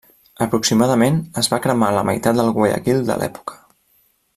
Aproximadament, 0.45 1.19
es 1.43 1.51
va 1.53 1.61
cremar 1.67 1.91
la 1.99 2.05
meitat 2.11 2.41
del 2.43 2.53
Guayaquil 2.59 3.07
de 3.11 3.23
l'època. 3.23 3.63